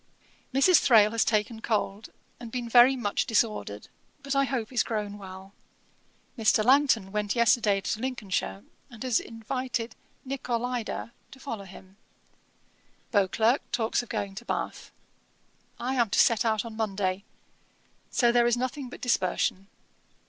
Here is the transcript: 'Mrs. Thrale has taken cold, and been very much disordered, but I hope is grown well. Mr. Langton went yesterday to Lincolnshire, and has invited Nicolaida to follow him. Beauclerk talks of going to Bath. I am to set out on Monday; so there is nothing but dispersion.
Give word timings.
'Mrs. 0.51 0.79
Thrale 0.79 1.11
has 1.11 1.23
taken 1.23 1.61
cold, 1.61 2.09
and 2.39 2.51
been 2.51 2.67
very 2.67 2.95
much 2.95 3.27
disordered, 3.27 3.87
but 4.23 4.35
I 4.35 4.45
hope 4.45 4.73
is 4.73 4.81
grown 4.81 5.19
well. 5.19 5.53
Mr. 6.35 6.65
Langton 6.65 7.11
went 7.11 7.35
yesterday 7.35 7.81
to 7.81 7.99
Lincolnshire, 7.99 8.63
and 8.89 9.03
has 9.03 9.19
invited 9.19 9.95
Nicolaida 10.25 11.11
to 11.29 11.39
follow 11.39 11.65
him. 11.65 11.97
Beauclerk 13.11 13.61
talks 13.71 14.01
of 14.01 14.09
going 14.09 14.33
to 14.33 14.43
Bath. 14.43 14.89
I 15.79 15.93
am 15.93 16.09
to 16.09 16.17
set 16.19 16.45
out 16.45 16.65
on 16.65 16.75
Monday; 16.75 17.23
so 18.09 18.31
there 18.31 18.47
is 18.47 18.57
nothing 18.57 18.89
but 18.89 19.01
dispersion. 19.01 19.67